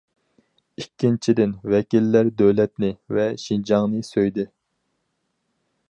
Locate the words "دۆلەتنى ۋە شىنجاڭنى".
2.41-4.03